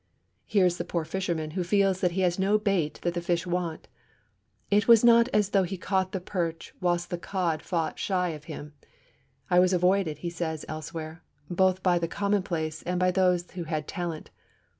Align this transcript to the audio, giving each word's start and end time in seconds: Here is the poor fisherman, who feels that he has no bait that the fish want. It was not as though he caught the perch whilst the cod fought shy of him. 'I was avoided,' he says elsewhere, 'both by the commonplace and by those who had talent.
Here 0.47 0.65
is 0.65 0.79
the 0.79 0.83
poor 0.83 1.05
fisherman, 1.05 1.51
who 1.51 1.63
feels 1.63 2.01
that 2.01 2.13
he 2.13 2.21
has 2.21 2.39
no 2.39 2.57
bait 2.57 2.97
that 3.03 3.13
the 3.13 3.21
fish 3.21 3.45
want. 3.45 3.87
It 4.71 4.87
was 4.87 5.03
not 5.03 5.29
as 5.31 5.49
though 5.49 5.61
he 5.61 5.77
caught 5.77 6.11
the 6.11 6.19
perch 6.19 6.73
whilst 6.81 7.11
the 7.11 7.19
cod 7.19 7.61
fought 7.61 7.99
shy 7.99 8.29
of 8.29 8.45
him. 8.45 8.73
'I 9.51 9.59
was 9.59 9.73
avoided,' 9.73 10.17
he 10.25 10.31
says 10.31 10.65
elsewhere, 10.67 11.21
'both 11.51 11.83
by 11.83 11.99
the 11.99 12.07
commonplace 12.07 12.81
and 12.81 12.99
by 12.99 13.11
those 13.11 13.51
who 13.51 13.65
had 13.65 13.87
talent. 13.87 14.31